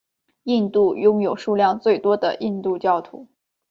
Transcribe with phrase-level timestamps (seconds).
[0.45, 3.27] 印度拥有数量最多印度教徒。